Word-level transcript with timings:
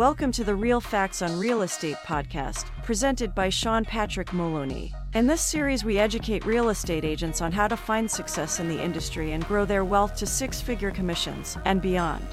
Welcome 0.00 0.32
to 0.32 0.44
the 0.44 0.54
Real 0.54 0.80
Facts 0.80 1.20
on 1.20 1.38
Real 1.38 1.60
Estate 1.60 1.98
podcast, 2.06 2.64
presented 2.84 3.34
by 3.34 3.50
Sean 3.50 3.84
Patrick 3.84 4.32
Moloney. 4.32 4.94
In 5.12 5.26
this 5.26 5.42
series, 5.42 5.84
we 5.84 5.98
educate 5.98 6.46
real 6.46 6.70
estate 6.70 7.04
agents 7.04 7.42
on 7.42 7.52
how 7.52 7.68
to 7.68 7.76
find 7.76 8.10
success 8.10 8.60
in 8.60 8.68
the 8.70 8.82
industry 8.82 9.32
and 9.32 9.46
grow 9.46 9.66
their 9.66 9.84
wealth 9.84 10.16
to 10.16 10.24
six 10.24 10.58
figure 10.58 10.90
commissions 10.90 11.58
and 11.66 11.82
beyond. 11.82 12.26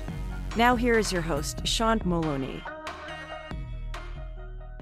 Now, 0.55 0.77
here 0.77 0.98
is 0.98 1.12
your 1.12 1.22
host, 1.22 1.68
Sean 1.68 2.00
Moloney. 2.05 2.64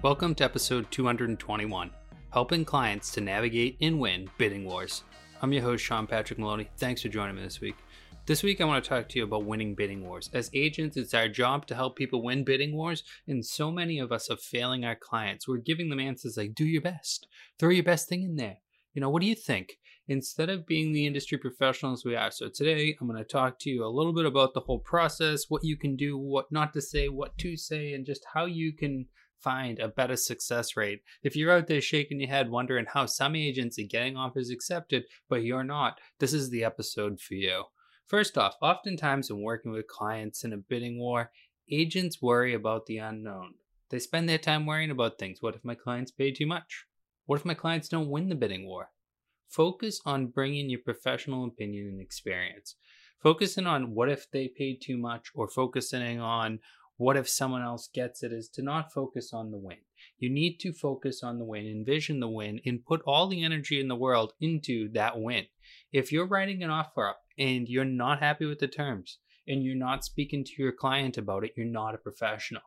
Welcome 0.03 0.35
to 0.35 0.43
episode 0.43 0.91
221 0.91 1.89
Helping 2.33 2.65
Clients 2.65 3.11
to 3.13 3.19
Navigate 3.21 3.77
and 3.81 3.99
Win 3.99 4.29
Bidding 4.37 4.63
Wars. 4.63 5.03
I'm 5.41 5.51
your 5.51 5.63
host, 5.63 5.83
Sean 5.83 6.05
Patrick 6.05 6.37
Moloney. 6.37 6.69
Thanks 6.77 7.01
for 7.01 7.09
joining 7.09 7.35
me 7.35 7.41
this 7.41 7.59
week. 7.59 7.77
This 8.27 8.41
week, 8.41 8.59
I 8.59 8.65
want 8.65 8.83
to 8.83 8.89
talk 8.89 9.07
to 9.09 9.19
you 9.19 9.25
about 9.25 9.45
winning 9.45 9.75
bidding 9.75 10.03
wars. 10.03 10.31
As 10.33 10.49
agents, 10.51 10.97
it's 10.97 11.13
our 11.13 11.27
job 11.27 11.67
to 11.67 11.75
help 11.75 11.95
people 11.95 12.23
win 12.23 12.43
bidding 12.43 12.75
wars, 12.75 13.03
and 13.27 13.45
so 13.45 13.69
many 13.69 13.99
of 13.99 14.11
us 14.11 14.31
are 14.31 14.35
failing 14.35 14.83
our 14.83 14.95
clients. 14.95 15.47
We're 15.47 15.57
giving 15.57 15.89
them 15.89 15.99
answers 15.99 16.35
like, 16.35 16.55
do 16.55 16.65
your 16.65 16.81
best, 16.81 17.27
throw 17.59 17.69
your 17.69 17.83
best 17.83 18.09
thing 18.09 18.23
in 18.23 18.35
there. 18.35 18.57
You 18.95 19.01
know, 19.01 19.11
what 19.11 19.21
do 19.21 19.27
you 19.27 19.35
think? 19.35 19.73
Instead 20.07 20.49
of 20.49 20.65
being 20.65 20.91
the 20.91 21.05
industry 21.05 21.37
professionals 21.37 22.03
we 22.03 22.15
are. 22.15 22.31
So, 22.31 22.49
today, 22.49 22.97
I'm 22.99 23.07
going 23.07 23.19
to 23.19 23.23
talk 23.23 23.59
to 23.59 23.69
you 23.69 23.85
a 23.85 23.93
little 23.93 24.13
bit 24.13 24.25
about 24.25 24.55
the 24.55 24.61
whole 24.61 24.79
process, 24.79 25.43
what 25.47 25.63
you 25.63 25.77
can 25.77 25.95
do, 25.95 26.17
what 26.17 26.51
not 26.51 26.73
to 26.73 26.81
say, 26.81 27.09
what 27.09 27.37
to 27.37 27.55
say, 27.55 27.93
and 27.93 28.07
just 28.07 28.25
how 28.33 28.45
you 28.45 28.73
can 28.73 29.05
find 29.39 29.77
a 29.77 29.87
better 29.87 30.15
success 30.15 30.75
rate. 30.75 31.01
If 31.21 31.35
you're 31.35 31.51
out 31.51 31.67
there 31.67 31.79
shaking 31.79 32.19
your 32.19 32.29
head 32.29 32.49
wondering 32.49 32.87
how 32.91 33.05
some 33.05 33.35
agents 33.35 33.77
are 33.77 33.83
getting 33.83 34.17
offers 34.17 34.49
accepted, 34.49 35.03
but 35.29 35.43
you're 35.43 35.63
not, 35.63 35.99
this 36.19 36.33
is 36.33 36.49
the 36.49 36.63
episode 36.63 37.19
for 37.19 37.35
you. 37.35 37.65
First 38.07 38.37
off, 38.37 38.55
oftentimes 38.61 39.31
when 39.31 39.41
working 39.41 39.71
with 39.71 39.87
clients 39.87 40.43
in 40.43 40.53
a 40.53 40.57
bidding 40.57 40.99
war, 40.99 41.31
agents 41.71 42.21
worry 42.21 42.53
about 42.53 42.85
the 42.85 42.99
unknown. 42.99 43.55
They 43.89 43.97
spend 43.97 44.29
their 44.29 44.37
time 44.37 44.65
worrying 44.65 44.91
about 44.91 45.17
things. 45.17 45.41
What 45.41 45.55
if 45.55 45.65
my 45.65 45.75
clients 45.75 46.11
pay 46.11 46.31
too 46.31 46.45
much? 46.45 46.85
What 47.25 47.39
if 47.39 47.45
my 47.45 47.55
clients 47.55 47.89
don't 47.89 48.09
win 48.09 48.29
the 48.29 48.35
bidding 48.35 48.67
war? 48.67 48.89
Focus 49.49 50.01
on 50.05 50.27
bringing 50.27 50.69
your 50.69 50.81
professional 50.85 51.45
opinion 51.45 51.87
and 51.87 52.01
experience. 52.01 52.75
Focusing 53.23 53.65
on 53.65 53.95
what 53.95 54.09
if 54.09 54.29
they 54.29 54.49
paid 54.55 54.81
too 54.81 54.97
much 54.97 55.29
or 55.33 55.47
focusing 55.47 56.19
on 56.19 56.59
what 56.97 57.17
if 57.17 57.27
someone 57.27 57.61
else 57.61 57.89
gets 57.93 58.23
it 58.23 58.31
is 58.31 58.49
to 58.49 58.61
not 58.61 58.93
focus 58.93 59.31
on 59.33 59.51
the 59.51 59.57
win. 59.57 59.77
You 60.17 60.29
need 60.29 60.59
to 60.61 60.71
focus 60.71 61.23
on 61.23 61.39
the 61.39 61.45
win, 61.45 61.65
envision 61.65 62.19
the 62.19 62.29
win, 62.29 62.59
and 62.65 62.85
put 62.85 63.01
all 63.05 63.27
the 63.27 63.43
energy 63.43 63.79
in 63.79 63.87
the 63.87 63.95
world 63.95 64.33
into 64.39 64.89
that 64.93 65.19
win. 65.19 65.45
If 65.91 66.11
you're 66.11 66.27
writing 66.27 66.63
an 66.63 66.69
offer 66.69 67.09
up 67.09 67.21
and 67.37 67.67
you're 67.67 67.85
not 67.85 68.19
happy 68.19 68.45
with 68.45 68.59
the 68.59 68.67
terms 68.67 69.19
and 69.47 69.63
you're 69.63 69.75
not 69.75 70.05
speaking 70.05 70.43
to 70.45 70.51
your 70.57 70.71
client 70.71 71.17
about 71.17 71.43
it, 71.43 71.51
you're 71.57 71.65
not 71.65 71.95
a 71.95 71.99
professional. 71.99 72.61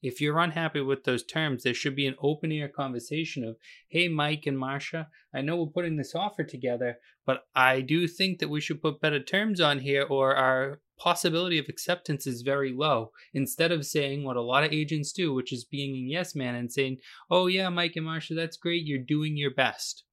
If 0.00 0.20
you're 0.20 0.38
unhappy 0.38 0.80
with 0.80 1.04
those 1.04 1.24
terms, 1.24 1.64
there 1.64 1.74
should 1.74 1.96
be 1.96 2.06
an 2.06 2.14
open 2.20 2.52
air 2.52 2.68
conversation 2.68 3.42
of, 3.42 3.56
hey, 3.88 4.06
Mike 4.08 4.46
and 4.46 4.56
Marsha, 4.56 5.06
I 5.34 5.40
know 5.40 5.56
we're 5.56 5.66
putting 5.72 5.96
this 5.96 6.14
offer 6.14 6.44
together, 6.44 6.98
but 7.26 7.46
I 7.54 7.80
do 7.80 8.06
think 8.06 8.38
that 8.38 8.48
we 8.48 8.60
should 8.60 8.80
put 8.80 9.00
better 9.00 9.20
terms 9.20 9.60
on 9.60 9.80
here 9.80 10.04
or 10.08 10.36
our 10.36 10.80
possibility 10.98 11.58
of 11.58 11.66
acceptance 11.68 12.26
is 12.26 12.42
very 12.42 12.72
low. 12.72 13.12
Instead 13.32 13.72
of 13.72 13.86
saying 13.86 14.24
what 14.24 14.36
a 14.36 14.42
lot 14.42 14.64
of 14.64 14.72
agents 14.72 15.12
do, 15.12 15.32
which 15.32 15.52
is 15.52 15.64
being 15.64 15.94
a 15.94 16.10
yes 16.10 16.34
man 16.34 16.54
and 16.54 16.72
saying, 16.72 16.98
oh, 17.30 17.46
yeah, 17.46 17.68
Mike 17.68 17.96
and 17.96 18.06
Marsha, 18.06 18.34
that's 18.34 18.56
great, 18.56 18.84
you're 18.84 18.98
doing 18.98 19.36
your 19.36 19.54
best. 19.54 20.04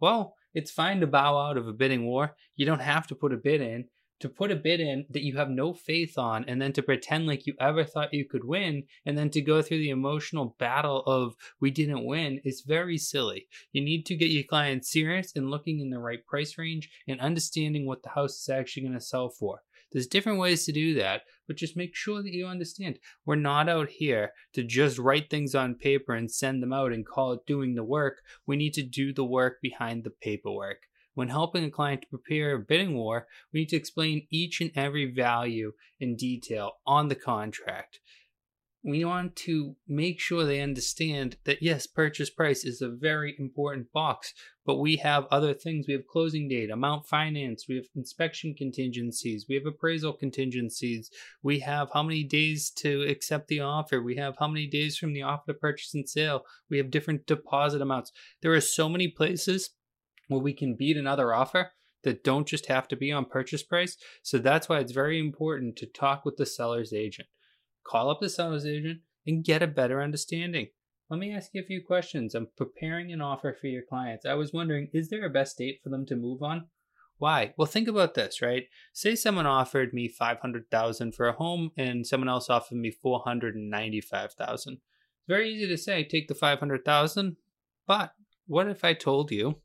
Well, 0.00 0.34
it's 0.54 0.70
fine 0.70 1.00
to 1.00 1.06
bow 1.06 1.36
out 1.36 1.56
of 1.56 1.66
a 1.66 1.72
bidding 1.72 2.06
war. 2.06 2.36
You 2.56 2.66
don't 2.66 2.80
have 2.80 3.06
to 3.08 3.14
put 3.14 3.32
a 3.32 3.36
bid 3.36 3.60
in. 3.60 3.86
To 4.20 4.28
put 4.28 4.52
a 4.52 4.56
bid 4.56 4.80
in 4.80 5.04
that 5.10 5.24
you 5.24 5.36
have 5.36 5.50
no 5.50 5.74
faith 5.74 6.16
on 6.16 6.44
and 6.46 6.62
then 6.62 6.72
to 6.74 6.82
pretend 6.82 7.26
like 7.26 7.46
you 7.46 7.54
ever 7.60 7.84
thought 7.84 8.14
you 8.14 8.24
could 8.24 8.44
win 8.44 8.84
and 9.04 9.18
then 9.18 9.28
to 9.30 9.42
go 9.42 9.60
through 9.60 9.78
the 9.78 9.90
emotional 9.90 10.54
battle 10.58 11.02
of 11.06 11.34
we 11.60 11.70
didn't 11.70 12.06
win 12.06 12.40
is 12.44 12.62
very 12.66 12.96
silly. 12.96 13.48
You 13.72 13.82
need 13.82 14.06
to 14.06 14.16
get 14.16 14.30
your 14.30 14.44
clients 14.44 14.90
serious 14.90 15.32
and 15.34 15.50
looking 15.50 15.80
in 15.80 15.90
the 15.90 15.98
right 15.98 16.24
price 16.24 16.56
range 16.56 16.88
and 17.08 17.20
understanding 17.20 17.86
what 17.86 18.02
the 18.02 18.10
house 18.10 18.40
is 18.40 18.48
actually 18.48 18.84
going 18.84 18.94
to 18.94 19.00
sell 19.00 19.28
for. 19.28 19.62
There's 19.94 20.08
different 20.08 20.40
ways 20.40 20.66
to 20.66 20.72
do 20.72 20.94
that, 20.94 21.22
but 21.46 21.56
just 21.56 21.76
make 21.76 21.94
sure 21.94 22.20
that 22.20 22.32
you 22.32 22.48
understand 22.48 22.98
we're 23.24 23.36
not 23.36 23.68
out 23.68 23.88
here 23.88 24.32
to 24.54 24.64
just 24.64 24.98
write 24.98 25.30
things 25.30 25.54
on 25.54 25.76
paper 25.76 26.14
and 26.14 26.28
send 26.28 26.60
them 26.60 26.72
out 26.72 26.92
and 26.92 27.06
call 27.06 27.32
it 27.32 27.46
doing 27.46 27.76
the 27.76 27.84
work. 27.84 28.20
We 28.44 28.56
need 28.56 28.74
to 28.74 28.82
do 28.82 29.12
the 29.12 29.24
work 29.24 29.62
behind 29.62 30.02
the 30.02 30.10
paperwork. 30.10 30.78
When 31.14 31.28
helping 31.28 31.62
a 31.62 31.70
client 31.70 32.02
to 32.02 32.08
prepare 32.08 32.56
a 32.56 32.58
bidding 32.58 32.94
war, 32.94 33.28
we 33.52 33.60
need 33.60 33.68
to 33.68 33.76
explain 33.76 34.26
each 34.30 34.60
and 34.60 34.72
every 34.74 35.12
value 35.12 35.74
in 36.00 36.16
detail 36.16 36.72
on 36.84 37.06
the 37.06 37.14
contract 37.14 38.00
we 38.84 39.02
want 39.02 39.34
to 39.34 39.74
make 39.88 40.20
sure 40.20 40.44
they 40.44 40.60
understand 40.60 41.38
that 41.44 41.62
yes, 41.62 41.86
purchase 41.86 42.28
price 42.28 42.66
is 42.66 42.82
a 42.82 42.88
very 42.88 43.34
important 43.38 43.90
box, 43.92 44.34
but 44.66 44.76
we 44.76 44.96
have 44.96 45.26
other 45.30 45.54
things. 45.54 45.86
We 45.88 45.94
have 45.94 46.06
closing 46.06 46.48
date, 46.48 46.70
amount 46.70 47.06
finance, 47.06 47.64
we 47.66 47.76
have 47.76 47.86
inspection 47.96 48.54
contingencies, 48.54 49.46
we 49.48 49.54
have 49.54 49.64
appraisal 49.64 50.12
contingencies, 50.12 51.10
we 51.42 51.60
have 51.60 51.88
how 51.94 52.02
many 52.02 52.24
days 52.24 52.70
to 52.76 53.02
accept 53.08 53.48
the 53.48 53.60
offer, 53.60 54.02
we 54.02 54.16
have 54.16 54.36
how 54.38 54.48
many 54.48 54.66
days 54.66 54.98
from 54.98 55.14
the 55.14 55.22
offer 55.22 55.44
to 55.46 55.54
purchase 55.54 55.94
and 55.94 56.06
sale, 56.06 56.44
we 56.68 56.76
have 56.76 56.90
different 56.90 57.26
deposit 57.26 57.80
amounts. 57.80 58.12
There 58.42 58.52
are 58.52 58.60
so 58.60 58.90
many 58.90 59.08
places 59.08 59.70
where 60.28 60.42
we 60.42 60.52
can 60.52 60.76
beat 60.76 60.98
another 60.98 61.32
offer 61.32 61.70
that 62.02 62.22
don't 62.22 62.46
just 62.46 62.66
have 62.66 62.86
to 62.88 62.96
be 62.96 63.10
on 63.10 63.24
purchase 63.24 63.62
price. 63.62 63.96
So 64.22 64.36
that's 64.36 64.68
why 64.68 64.80
it's 64.80 64.92
very 64.92 65.18
important 65.18 65.76
to 65.76 65.86
talk 65.86 66.26
with 66.26 66.36
the 66.36 66.44
seller's 66.44 66.92
agent 66.92 67.28
call 67.84 68.10
up 68.10 68.20
the 68.20 68.28
seller's 68.28 68.66
agent, 68.66 69.00
and 69.26 69.44
get 69.44 69.62
a 69.62 69.66
better 69.66 70.02
understanding. 70.02 70.68
Let 71.10 71.20
me 71.20 71.32
ask 71.32 71.50
you 71.52 71.62
a 71.62 71.66
few 71.66 71.82
questions. 71.84 72.34
I'm 72.34 72.48
preparing 72.56 73.12
an 73.12 73.20
offer 73.20 73.56
for 73.58 73.66
your 73.66 73.82
clients. 73.82 74.26
I 74.26 74.34
was 74.34 74.52
wondering, 74.52 74.88
is 74.92 75.10
there 75.10 75.24
a 75.24 75.30
best 75.30 75.58
date 75.58 75.80
for 75.82 75.90
them 75.90 76.06
to 76.06 76.16
move 76.16 76.42
on? 76.42 76.66
Why? 77.18 77.54
Well, 77.56 77.66
think 77.66 77.88
about 77.88 78.14
this, 78.14 78.42
right? 78.42 78.64
Say 78.92 79.14
someone 79.14 79.46
offered 79.46 79.94
me 79.94 80.08
500,000 80.08 81.14
for 81.14 81.28
a 81.28 81.32
home 81.32 81.70
and 81.76 82.06
someone 82.06 82.28
else 82.28 82.50
offered 82.50 82.78
me 82.78 82.90
495,000. 82.90 84.72
It's 84.72 84.80
very 85.28 85.50
easy 85.50 85.68
to 85.68 85.78
say 85.78 86.04
take 86.04 86.28
the 86.28 86.34
500,000, 86.34 87.36
but 87.86 88.14
what 88.46 88.68
if 88.68 88.84
I 88.84 88.94
told 88.94 89.30
you 89.30 89.60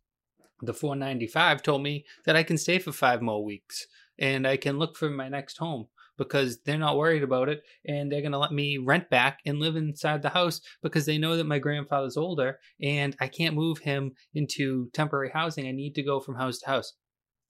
the 0.62 0.74
495 0.74 1.63
told 1.63 1.81
me 1.81 2.06
that 2.25 2.35
I 2.35 2.44
can 2.44 2.58
stay 2.58 2.79
for 2.79 2.91
5 2.91 3.22
more 3.22 3.44
weeks 3.44 3.88
and 4.18 4.46
I 4.46 4.58
can 4.58 4.78
look 4.78 4.96
for 4.96 5.09
my 5.09 5.28
next 5.29 5.58
home? 5.58 5.88
Because 6.19 6.59
they're 6.62 6.78
not 6.78 6.97
worried 6.97 7.24
about 7.24 7.50
it 7.50 7.63
and 7.85 8.12
they're 8.12 8.22
going 8.22 8.34
to 8.34 8.38
let 8.38 8.52
me 8.52 8.78
rent 8.78 9.09
back 9.09 9.40
and 9.47 9.57
live 9.57 9.75
inside 9.75 10.22
the 10.22 10.30
house 10.30 10.62
because 10.84 11.07
they 11.07 11.18
know 11.18 11.35
that 11.35 11.47
my 11.47 11.57
grandfather's 11.57 12.18
older 12.18 12.59
and 12.80 13.16
I 13.19 13.28
can't 13.28 13.56
move 13.56 13.80
him 13.80 14.12
into 14.35 14.91
temporary 14.94 15.31
housing. 15.34 15.68
I 15.68 15.72
need 15.72 15.96
to 15.96 16.03
go 16.03 16.19
from 16.19 16.35
house 16.35 16.59
to 16.59 16.68
house. 16.68 16.94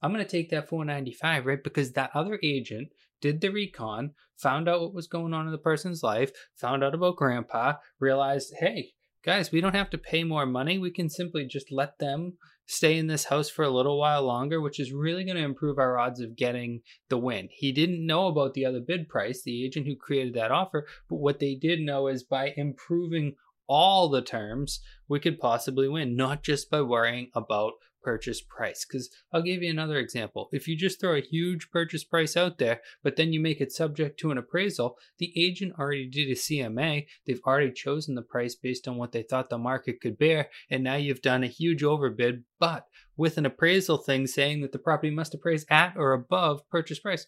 I'm 0.00 0.12
going 0.12 0.24
to 0.24 0.30
take 0.30 0.48
that 0.50 0.68
495, 0.68 1.44
right? 1.44 1.62
Because 1.62 1.92
that 1.92 2.10
other 2.14 2.38
agent 2.42 2.88
did 3.20 3.42
the 3.42 3.50
recon, 3.50 4.12
found 4.38 4.68
out 4.68 4.80
what 4.80 4.94
was 4.94 5.06
going 5.06 5.34
on 5.34 5.44
in 5.44 5.52
the 5.52 5.58
person's 5.58 6.02
life, 6.02 6.30
found 6.56 6.82
out 6.82 6.94
about 6.94 7.16
grandpa, 7.16 7.74
realized, 7.98 8.54
hey, 8.60 8.92
guys, 9.22 9.52
we 9.52 9.60
don't 9.60 9.74
have 9.74 9.90
to 9.90 9.98
pay 9.98 10.24
more 10.24 10.46
money. 10.46 10.78
We 10.78 10.90
can 10.90 11.10
simply 11.10 11.44
just 11.44 11.70
let 11.70 11.98
them 11.98 12.38
stay 12.70 12.96
in 12.96 13.08
this 13.08 13.24
house 13.24 13.50
for 13.50 13.64
a 13.64 13.70
little 13.70 13.98
while 13.98 14.22
longer, 14.22 14.60
which 14.60 14.78
is 14.78 14.92
really 14.92 15.24
going 15.24 15.36
to 15.36 15.42
improve 15.42 15.76
our 15.76 15.98
odds 15.98 16.20
of 16.20 16.36
getting 16.36 16.80
the 17.08 17.18
win. 17.18 17.48
He 17.50 17.72
didn't 17.72 18.06
know 18.06 18.28
about 18.28 18.54
the 18.54 18.64
other 18.64 18.78
bid 18.78 19.08
price, 19.08 19.42
the 19.42 19.64
agent 19.64 19.86
who 19.86 19.96
created 19.96 20.34
that 20.34 20.52
offer, 20.52 20.86
but 21.08 21.16
what 21.16 21.40
they 21.40 21.56
did 21.56 21.80
know 21.80 22.06
is 22.06 22.22
by 22.22 22.54
improving 22.56 23.34
all 23.66 24.08
the 24.08 24.22
terms, 24.22 24.80
we 25.08 25.18
could 25.18 25.40
possibly 25.40 25.88
win, 25.88 26.14
not 26.14 26.44
just 26.44 26.70
by 26.70 26.80
worrying 26.80 27.30
about 27.34 27.72
purchase 28.02 28.40
price. 28.40 28.84
Because 28.84 29.10
I'll 29.32 29.42
give 29.42 29.62
you 29.62 29.70
another 29.70 29.98
example. 29.98 30.48
If 30.52 30.68
you 30.68 30.76
just 30.76 31.00
throw 31.00 31.16
a 31.16 31.20
huge 31.20 31.70
purchase 31.70 32.04
price 32.04 32.36
out 32.36 32.58
there, 32.58 32.80
but 33.02 33.16
then 33.16 33.32
you 33.32 33.40
make 33.40 33.60
it 33.60 33.72
subject 33.72 34.18
to 34.20 34.30
an 34.30 34.38
appraisal, 34.38 34.96
the 35.18 35.32
agent 35.36 35.74
already 35.78 36.08
did 36.08 36.28
a 36.28 36.34
CMA. 36.34 37.06
They've 37.26 37.40
already 37.46 37.72
chosen 37.72 38.14
the 38.14 38.22
price 38.22 38.54
based 38.54 38.88
on 38.88 38.96
what 38.96 39.12
they 39.12 39.22
thought 39.22 39.50
the 39.50 39.58
market 39.58 40.00
could 40.00 40.18
bear. 40.18 40.48
And 40.70 40.84
now 40.84 40.96
you've 40.96 41.22
done 41.22 41.44
a 41.44 41.48
huge 41.48 41.82
overbid, 41.82 42.44
but 42.58 42.86
with 43.16 43.38
an 43.38 43.46
appraisal 43.46 43.98
thing 43.98 44.26
saying 44.26 44.62
that 44.62 44.72
the 44.72 44.78
property 44.78 45.10
must 45.10 45.34
appraise 45.34 45.66
at 45.70 45.94
or 45.96 46.12
above 46.12 46.68
purchase 46.70 47.00
price 47.00 47.26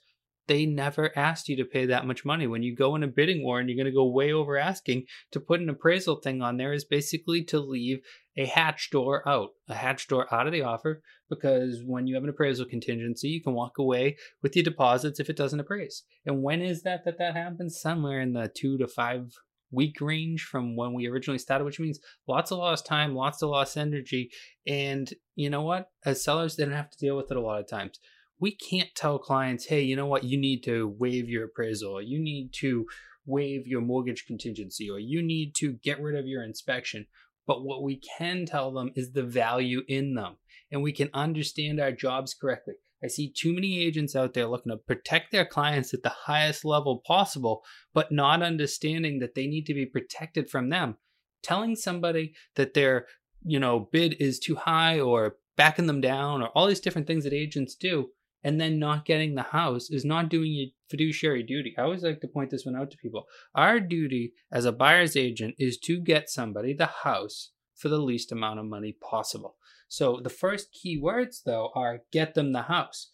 they 0.49 0.67
never 0.67 1.17
asked 1.17 1.49
you 1.49 1.57
to 1.57 1.65
pay 1.65 1.87
that 1.87 2.07
much 2.07 2.25
money. 2.25 2.47
When 2.47 2.63
you 2.63 2.75
go 2.75 2.95
in 2.97 3.03
a 3.03 3.09
bidding 3.09 3.45
war 3.45 3.61
and 3.61 3.69
you're 3.69 3.77
going 3.77 3.93
to 3.93 3.97
go 3.97 4.07
way 4.07 4.33
over 4.33 4.57
asking, 4.57 5.05
to 5.31 5.41
put 5.41 5.61
an 5.61 5.69
appraisal 5.69 6.17
thing 6.17 6.43
on 6.43 6.57
there 6.57 6.73
is 6.73 6.85
basically 6.85 7.45
to 7.45 7.61
leave 7.61 8.01
a 8.37 8.47
hatch 8.47 8.91
door 8.91 9.27
out, 9.29 9.51
a 9.69 9.75
hatch 9.75 10.09
door 10.09 10.33
out 10.35 10.47
of 10.47 10.53
the 10.53 10.63
offer, 10.63 11.03
because 11.29 11.83
when 11.85 12.07
you 12.07 12.15
have 12.15 12.25
an 12.25 12.31
appraisal 12.31 12.67
contingency, 12.67 13.29
you 13.29 13.43
can 13.43 13.55
walk 13.55 13.79
away 13.79 14.17
with 14.43 14.57
your 14.57 14.65
deposits 14.65 15.21
if 15.21 15.31
it 15.31 15.37
doesn't 15.37 15.61
appraise. 15.61 16.03
And 16.27 16.43
when 16.43 16.61
is 16.61 16.83
that 16.83 17.05
that 17.05 17.19
that 17.19 17.37
happens? 17.37 17.81
Somewhere 17.81 18.21
in 18.21 18.33
the 18.33 18.51
two 18.55 18.79
to 18.79 18.89
five 18.89 19.33
week 19.71 20.01
range 20.01 20.43
from 20.43 20.77
when 20.77 20.93
we 20.93 21.07
originally 21.07 21.39
started, 21.39 21.65
which 21.65 21.81
means 21.81 21.99
lots 22.27 22.51
of 22.51 22.59
lost 22.59 22.85
time, 22.85 23.15
lots 23.15 23.43
of 23.43 23.51
lost 23.51 23.77
energy. 23.77 24.31
And 24.67 25.11
you 25.35 25.49
know 25.49 25.63
what? 25.63 25.89
As 26.05 26.23
sellers, 26.23 26.57
they 26.57 26.65
don't 26.65 26.75
have 26.75 26.91
to 26.91 26.99
deal 26.99 27.17
with 27.17 27.31
it 27.31 27.37
a 27.37 27.41
lot 27.41 27.61
of 27.61 27.69
times 27.69 27.99
we 28.43 28.51
can't 28.51 28.93
tell 28.97 29.21
clients, 29.21 29.67
hey, 29.67 29.83
you 29.83 29.95
know 29.95 30.07
what, 30.07 30.25
you 30.25 30.37
need 30.37 30.65
to 30.65 30.93
waive 30.99 31.29
your 31.29 31.45
appraisal, 31.45 32.03
you 32.03 32.19
need 32.19 32.53
to 32.53 32.85
waive 33.25 33.69
your 33.69 33.81
mortgage 33.81 34.27
contingency 34.27 34.91
or 34.91 34.99
you 34.99 35.23
need 35.23 35.55
to 35.55 35.75
get 35.75 36.03
rid 36.03 36.19
of 36.19 36.27
your 36.27 36.43
inspection. 36.43 37.07
But 37.47 37.63
what 37.65 37.85
we 37.85 38.01
can 38.19 38.45
tell 38.45 38.73
them 38.73 38.91
is 38.97 39.13
the 39.13 39.23
value 39.23 39.83
in 39.87 40.15
them 40.15 40.39
and 40.73 40.83
we 40.83 40.91
can 40.91 41.09
understand 41.15 41.79
our 41.79 41.93
jobs 41.93 42.35
correctly. 42.35 42.75
I 43.05 43.07
see 43.07 43.33
too 43.33 43.53
many 43.53 43.79
agents 43.79 44.17
out 44.17 44.35
there 44.35 44.49
looking 44.49 44.73
to 44.73 44.77
protect 44.77 45.31
their 45.31 45.47
clients 45.47 45.95
at 45.95 46.03
the 46.03 46.09
highest 46.09 46.65
level 46.65 47.01
possible, 47.07 47.63
but 47.95 48.11
not 48.11 48.43
understanding 48.43 49.21
that 49.21 49.37
they 49.37 49.47
need 49.47 49.67
to 49.67 49.75
be 49.75 49.87
protected 49.87 50.51
from 50.51 50.69
them. 50.69 50.97
Telling 51.45 51.77
somebody 51.77 52.35
that 52.57 52.75
their, 52.75 53.07
you 53.45 53.61
know, 53.61 53.89
bid 53.93 54.17
is 54.19 54.41
too 54.41 54.57
high 54.57 54.99
or 54.99 55.37
backing 55.57 55.87
them 55.87 56.01
down 56.01 56.43
or 56.43 56.49
all 56.49 56.67
these 56.67 56.81
different 56.81 57.07
things 57.07 57.23
that 57.23 57.33
agents 57.33 57.77
do 57.77 58.09
and 58.45 58.61
then 58.61 58.79
not 58.79 59.05
getting 59.05 59.35
the 59.35 59.43
house 59.43 59.91
is 59.91 60.05
not 60.05 60.29
doing 60.29 60.53
your 60.53 60.69
fiduciary 60.89 61.43
duty. 61.43 61.75
I 61.79 61.83
always 61.83 62.03
like 62.03 62.21
to 62.21 62.29
point 62.29 62.51
this 62.51 62.67
one 62.67 62.77
out 62.77 62.91
to 62.91 62.97
people. 62.97 63.27
Our 63.55 63.81
duty 63.81 64.33
as 64.53 64.65
a 64.65 64.73
buyer's 64.73 65.17
agent 65.17 65.55
is 65.59 65.79
to 65.79 66.01
get 66.01 66.29
somebody 66.29 66.75
the 66.75 66.87
house 66.87 67.51
for 67.75 67.89
the 67.89 67.99
least 67.99 68.33
amount 68.33 68.61
of 68.61 68.67
money 68.67 68.97
possible. 69.01 69.57
So 69.89 70.21
the 70.23 70.31
first 70.31 70.73
key 70.73 70.99
words, 70.99 71.43
though, 71.45 71.71
are 71.75 72.01
get 72.13 72.35
them 72.35 72.53
the 72.53 72.63
house. 72.63 73.11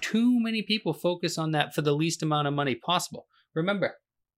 Too 0.00 0.40
many 0.40 0.62
people 0.62 0.92
focus 0.92 1.38
on 1.38 1.52
that 1.52 1.74
for 1.74 1.82
the 1.82 1.94
least 1.94 2.22
amount 2.22 2.48
of 2.48 2.54
money 2.54 2.74
possible. 2.74 3.26
Remember, 3.54 3.94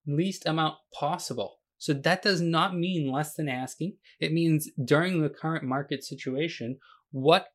least 0.07 0.47
amount 0.47 0.77
possible. 0.93 1.59
So 1.79 1.95
that 1.95 2.23
does 2.23 2.41
not 2.41 2.77
mean 2.77 3.11
less 3.11 3.35
than 3.35 3.49
asking. 3.49 3.95
It 4.19 4.33
means 4.33 4.69
during 4.85 5.23
the 5.23 5.31
current 5.31 5.65
market 5.65 6.05
situation, 6.05 6.79
what 7.11 7.49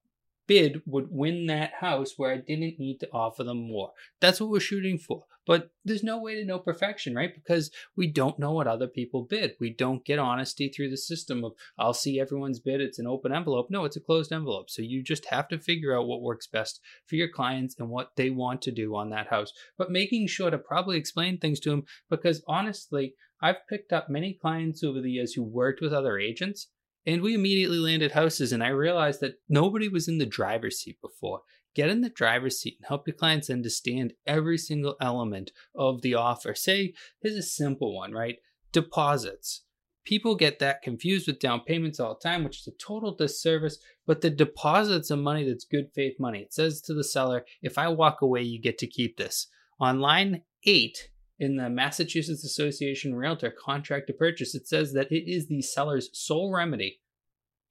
bid 0.47 0.81
would 0.85 1.07
win 1.09 1.47
that 1.47 1.73
house 1.79 2.13
where 2.17 2.31
I 2.31 2.37
didn't 2.37 2.79
need 2.79 2.99
to 2.99 3.09
offer 3.11 3.43
them 3.43 3.67
more. 3.67 3.91
That's 4.19 4.39
what 4.39 4.49
we're 4.49 4.59
shooting 4.59 4.97
for. 4.97 5.25
But 5.45 5.69
there's 5.83 6.03
no 6.03 6.19
way 6.19 6.35
to 6.35 6.45
know 6.45 6.57
perfection, 6.57 7.13
right? 7.13 7.33
Because 7.33 7.69
we 7.95 8.07
don't 8.07 8.39
know 8.39 8.51
what 8.51 8.67
other 8.67 8.87
people 8.87 9.23
bid. 9.23 9.53
We 9.59 9.69
don't 9.69 10.03
get 10.03 10.17
honesty 10.17 10.69
through 10.69 10.89
the 10.89 10.97
system 10.97 11.43
of 11.43 11.53
I'll 11.77 11.93
see 11.93 12.19
everyone's 12.19 12.59
bid, 12.59 12.81
it's 12.81 12.97
an 12.97 13.05
open 13.05 13.31
envelope. 13.31 13.67
No, 13.69 13.85
it's 13.85 13.95
a 13.95 14.01
closed 14.01 14.31
envelope. 14.31 14.69
So 14.69 14.81
you 14.81 15.03
just 15.03 15.25
have 15.25 15.47
to 15.49 15.59
figure 15.59 15.95
out 15.95 16.07
what 16.07 16.23
works 16.23 16.47
best 16.47 16.81
for 17.05 17.15
your 17.15 17.29
clients 17.29 17.75
and 17.77 17.89
what 17.89 18.11
they 18.15 18.31
want 18.31 18.61
to 18.63 18.71
do 18.71 18.95
on 18.95 19.11
that 19.11 19.27
house. 19.27 19.53
But 19.77 19.91
making 19.91 20.27
sure 20.27 20.49
to 20.49 20.57
probably 20.57 20.97
explain 20.97 21.37
things 21.37 21.59
to 21.61 21.69
them 21.69 21.83
because 22.09 22.43
honestly, 22.47 23.13
I've 23.41 23.67
picked 23.69 23.93
up 23.93 24.09
many 24.09 24.33
clients 24.33 24.83
over 24.83 25.01
the 25.01 25.11
years 25.11 25.33
who 25.33 25.43
worked 25.43 25.81
with 25.81 25.93
other 25.93 26.17
agents 26.17 26.69
and 27.05 27.21
we 27.21 27.33
immediately 27.33 27.77
landed 27.77 28.11
houses, 28.11 28.51
and 28.51 28.63
I 28.63 28.69
realized 28.69 29.19
that 29.21 29.39
nobody 29.47 29.87
was 29.87 30.07
in 30.07 30.17
the 30.17 30.25
driver's 30.25 30.79
seat 30.79 30.99
before. 31.01 31.41
Get 31.75 31.89
in 31.89 32.01
the 32.01 32.09
driver's 32.09 32.59
seat 32.59 32.77
and 32.79 32.87
help 32.87 33.05
your 33.07 33.15
clients 33.15 33.49
understand 33.49 34.13
every 34.25 34.57
single 34.57 34.95
element 35.01 35.51
of 35.75 36.01
the 36.01 36.15
offer. 36.15 36.55
Say, 36.55 36.93
here's 37.21 37.35
a 37.35 37.43
simple 37.43 37.93
one, 37.93 38.13
right? 38.13 38.37
Deposits. 38.71 39.63
People 40.05 40.35
get 40.35 40.59
that 40.59 40.81
confused 40.81 41.27
with 41.27 41.39
down 41.39 41.61
payments 41.61 41.99
all 41.99 42.13
the 42.13 42.29
time, 42.29 42.43
which 42.43 42.59
is 42.59 42.67
a 42.67 42.71
total 42.71 43.13
disservice. 43.13 43.77
But 44.05 44.21
the 44.21 44.29
deposits 44.29 45.11
are 45.11 45.17
money 45.17 45.47
that's 45.47 45.65
good 45.65 45.89
faith 45.93 46.15
money. 46.19 46.41
It 46.41 46.53
says 46.53 46.79
to 46.81 46.93
the 46.93 47.03
seller, 47.03 47.43
if 47.61 47.77
I 47.77 47.89
walk 47.89 48.21
away, 48.21 48.43
you 48.43 48.61
get 48.61 48.77
to 48.77 48.87
keep 48.87 49.17
this. 49.17 49.47
On 49.79 49.99
line 49.99 50.43
eight, 50.63 51.09
in 51.39 51.57
the 51.57 51.69
Massachusetts 51.69 52.43
Association 52.43 53.15
Realtor 53.15 53.51
contract 53.51 54.07
to 54.07 54.13
purchase, 54.13 54.55
it 54.55 54.67
says 54.67 54.93
that 54.93 55.11
it 55.11 55.29
is 55.29 55.47
the 55.47 55.61
seller's 55.61 56.09
sole 56.13 56.51
remedy 56.51 57.01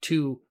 to 0.01 0.41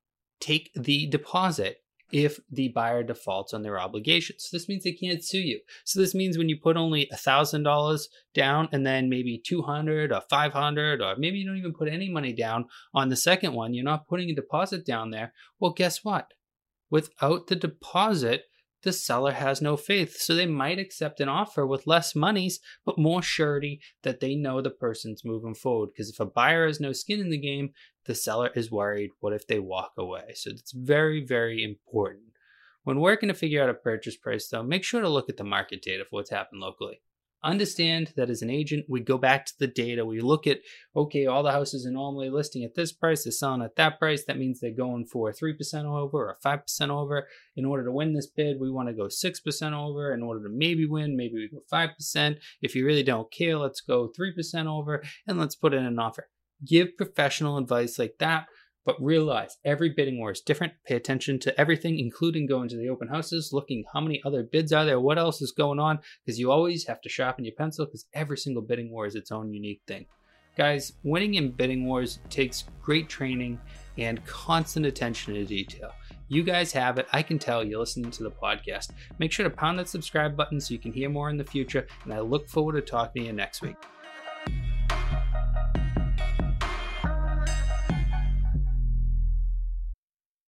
take 0.40 0.70
the 0.75 1.06
deposit 1.06 1.78
if 2.12 2.38
the 2.50 2.69
buyer 2.69 3.02
defaults 3.02 3.55
on 3.55 3.62
their 3.62 3.78
obligations. 3.78 4.44
So 4.44 4.56
this 4.56 4.69
means 4.69 4.84
they 4.84 4.93
can't 4.93 5.25
sue 5.25 5.40
you. 5.40 5.61
So 5.84 6.00
this 6.00 6.14
means 6.14 6.37
when 6.37 6.49
you 6.49 6.56
put 6.56 6.76
only 6.76 7.08
$1,000 7.12 8.08
down 8.34 8.69
and 8.72 8.87
then 8.87 9.08
maybe 9.08 9.43
200 9.44 10.12
or 10.12 10.20
500 10.20 11.00
or 11.00 11.17
maybe 11.17 11.38
you 11.38 11.46
don't 11.46 11.56
even 11.56 11.72
put 11.72 11.88
any 11.88 12.08
money 12.10 12.32
down 12.32 12.67
on 12.93 13.08
the 13.08 13.17
second 13.17 13.55
one, 13.55 13.75
you're 13.75 13.84
not 13.84 14.06
putting 14.06 14.31
a 14.31 14.34
deposit 14.34 14.84
down 14.84 15.10
there. 15.10 15.32
Well, 15.58 15.72
guess 15.72 16.05
what? 16.05 16.34
Without 16.90 17.46
the 17.46 17.56
deposit, 17.56 18.44
the 18.84 18.92
seller 18.92 19.32
has 19.32 19.60
no 19.60 19.76
faith. 19.76 20.19
So 20.19 20.34
they 20.34 20.46
might 20.46 20.78
accept 20.78 21.20
an 21.20 21.28
offer 21.28 21.66
with 21.66 21.86
less 21.86 22.14
monies, 22.14 22.60
but 22.84 22.98
more 22.98 23.22
surety 23.22 23.81
that 24.02 24.20
they 24.20 24.36
know 24.36 24.60
the 24.60 24.70
person's 24.70 25.25
moving 25.25 25.54
forward. 25.54 25.88
Because 25.92 26.10
if 26.10 26.20
a 26.20 26.26
buyer 26.26 26.66
has 26.66 26.78
no 26.78 26.92
skin 26.92 27.20
in 27.20 27.31
the 27.31 27.38
game, 27.38 27.70
the 28.04 28.14
seller 28.14 28.50
is 28.54 28.70
worried 28.70 29.10
what 29.20 29.32
if 29.32 29.46
they 29.46 29.58
walk 29.58 29.92
away? 29.98 30.32
So 30.34 30.50
it's 30.50 30.72
very, 30.72 31.25
very 31.25 31.64
important. 31.64 32.26
When 32.84 33.00
working 33.00 33.28
to 33.28 33.34
figure 33.34 33.62
out 33.62 33.70
a 33.70 33.75
purchase 33.75 34.16
price, 34.16 34.46
though, 34.48 34.62
make 34.62 34.84
sure 34.84 35.00
to 35.00 35.08
look 35.08 35.31
at 35.31 35.38
the 35.38 35.44
market 35.44 35.82
data 35.82 36.04
for 36.04 36.16
what's 36.16 36.31
happened 36.31 36.60
locally 36.60 37.00
understand 37.44 38.12
that 38.17 38.31
as 38.31 38.43
an 38.43 38.50
agent, 38.50 38.87
we 38.88 39.00
go 39.00 39.19
back 39.19 39.46
to 39.46 39.52
the 39.58 39.67
data. 39.67 40.05
We 40.05 40.20
look 40.20 40.46
at, 40.46 40.61
okay, 40.96 41.26
all 41.26 41.43
the 41.43 41.52
houses 41.52 41.87
are 41.87 41.93
normally 41.93 42.31
listing 42.31 42.64
at 42.64 42.75
this 42.75 42.93
price, 42.93 43.25
they're 43.25 43.32
selling 43.32 43.62
at 43.62 43.76
that 43.76 43.99
price. 43.99 44.25
That 44.25 44.38
means 44.38 44.61
they're 44.61 44.73
going 44.73 45.06
for 45.06 45.32
3% 45.32 45.85
over 45.85 46.29
or 46.29 46.37
5% 46.44 46.88
over. 46.88 47.29
In 47.56 47.64
order 47.64 47.85
to 47.85 47.93
win 47.93 48.14
this 48.14 48.26
bid, 48.26 48.56
we 48.61 48.70
want 48.70 48.88
to 48.88 48.94
go 48.94 49.05
6% 49.05 49.73
over. 49.73 50.12
In 50.12 50.23
order 50.23 50.43
to 50.43 50.49
maybe 50.50 50.87
win, 50.87 51.17
maybe 51.17 51.35
we 51.35 51.49
go 51.49 51.62
5%. 51.73 52.38
If 52.62 52.75
you 52.75 52.85
really 52.85 53.02
don't 53.02 53.32
care, 53.32 53.56
let's 53.58 53.81
go 53.81 54.11
3% 54.19 54.67
over 54.67 55.02
and 55.26 55.38
let's 55.38 55.55
put 55.56 55.75
in 55.75 55.85
an 55.85 55.99
offer. 55.99 56.29
Give 56.67 56.96
professional 56.96 57.58
advice 57.58 57.99
like 57.99 58.14
that 58.20 58.46
but 58.84 59.02
realize 59.02 59.58
every 59.64 59.90
bidding 59.90 60.19
war 60.19 60.31
is 60.31 60.40
different. 60.40 60.72
Pay 60.86 60.96
attention 60.96 61.38
to 61.40 61.60
everything, 61.60 61.98
including 61.98 62.46
going 62.46 62.69
to 62.69 62.76
the 62.76 62.88
open 62.88 63.08
houses, 63.08 63.50
looking 63.52 63.84
how 63.92 64.00
many 64.00 64.20
other 64.25 64.42
bids 64.42 64.72
are 64.72 64.84
there, 64.84 65.00
what 65.00 65.19
else 65.19 65.40
is 65.40 65.52
going 65.52 65.78
on, 65.78 65.98
because 66.25 66.38
you 66.38 66.50
always 66.50 66.86
have 66.86 67.00
to 67.00 67.08
sharpen 67.08 67.44
your 67.44 67.54
pencil 67.54 67.86
because 67.86 68.06
every 68.14 68.38
single 68.38 68.62
bidding 68.62 68.90
war 68.90 69.06
is 69.06 69.14
its 69.14 69.32
own 69.32 69.52
unique 69.52 69.81
thing. 69.86 70.06
Guys, 70.56 70.92
winning 71.02 71.34
in 71.34 71.50
bidding 71.50 71.86
wars 71.86 72.20
takes 72.31 72.64
great 72.81 73.08
training 73.08 73.58
and 73.98 74.25
constant 74.25 74.86
attention 74.86 75.34
to 75.34 75.44
detail. 75.44 75.90
You 76.28 76.42
guys 76.42 76.72
have 76.72 76.98
it. 76.98 77.06
I 77.12 77.22
can 77.22 77.38
tell 77.38 77.64
you're 77.64 77.81
listening 77.81 78.10
to 78.12 78.22
the 78.22 78.31
podcast. 78.31 78.92
Make 79.19 79.32
sure 79.32 79.48
to 79.48 79.54
pound 79.54 79.78
that 79.78 79.88
subscribe 79.88 80.36
button 80.36 80.60
so 80.60 80.72
you 80.72 80.81
can 80.81 80.92
hear 80.92 81.10
more 81.10 81.28
in 81.28 81.36
the 81.36 81.44
future, 81.44 81.86
and 82.04 82.14
I 82.14 82.20
look 82.20 82.48
forward 82.48 82.72
to 82.75 82.81
talking 82.81 83.22
to 83.22 83.26
you 83.28 83.32
next 83.32 83.62
week. 83.62 83.76